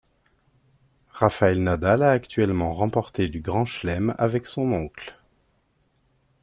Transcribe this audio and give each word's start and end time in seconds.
Rafael 1.11 1.61
Nadal 1.61 2.01
a 2.01 2.09
actuellement 2.09 2.73
remporté 2.73 3.29
du 3.29 3.39
Grand 3.39 3.65
Chelem 3.65 4.15
avec 4.17 4.47
son 4.47 4.71
oncle. 4.73 5.19